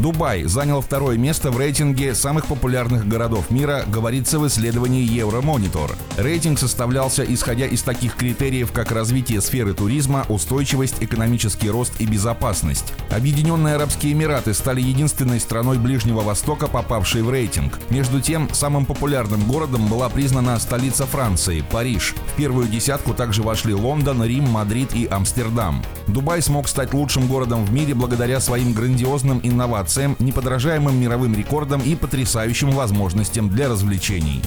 [0.00, 5.90] Дубай занял второе место в рейтинге самых популярных городов мира, говорится в исследовании Euromonitor.
[6.16, 12.92] Рейтинг составлялся исходя из таких критериев, как развитие сферы туризма, устойчивость, экономический рост и безопасность.
[13.10, 17.80] Объединенные Арабские Эмираты стали единственной страной Ближнего Востока, попавшей в рейтинг.
[17.90, 22.14] Между тем, самым популярным городом была признана столица Франции– Париж.
[22.34, 25.82] В первую десятку также вошли Лондон, Рим, Мадрид и Амстердам.
[26.06, 31.80] Дубай смог стать лучшим городом в мире благодаря своим грандиозным инновациям инновациям, неподражаемым мировым рекордам
[31.80, 34.42] и потрясающим возможностям для развлечений.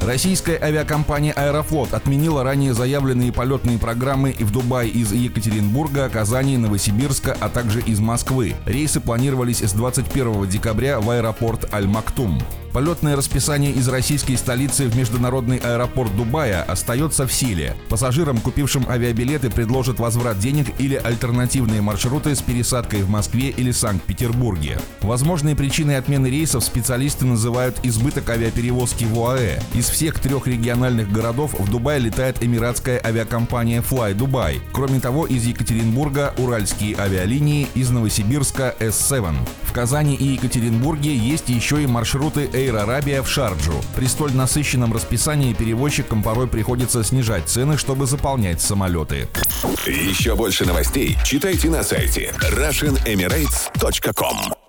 [0.00, 7.48] Российская авиакомпания «Аэрофлот» отменила ранее заявленные полетные программы в Дубай из Екатеринбурга, Казани, Новосибирска, а
[7.48, 8.54] также из Москвы.
[8.66, 12.40] Рейсы планировались с 21 декабря в аэропорт Аль-Мактум.
[12.72, 17.76] Полетное расписание из российской столицы в международный аэропорт Дубая остается в силе.
[17.90, 24.78] Пассажирам, купившим авиабилеты, предложат возврат денег или альтернативные маршруты с пересадкой в Москве или Санкт-Петербурге.
[25.02, 29.60] Возможные причиной отмены рейсов специалисты называют избыток авиаперевозки в ОАЭ.
[29.74, 34.60] Из всех трех региональных городов в Дубай летает эмиратская авиакомпания Fly Dubai.
[34.72, 39.34] Кроме того, из Екатеринбурга уральские авиалинии, из Новосибирска S7.
[39.64, 43.74] В Казани и Екатеринбурге есть еще и маршруты Arabia в Шарджу.
[43.96, 49.26] При столь насыщенном расписании перевозчикам порой приходится снижать цены, чтобы заполнять самолеты.
[49.86, 54.61] Еще больше новостей читайте на сайте RussianEmirates.com